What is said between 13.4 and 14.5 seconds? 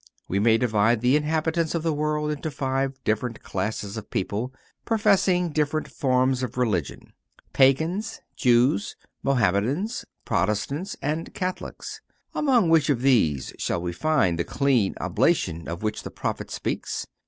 shall we find the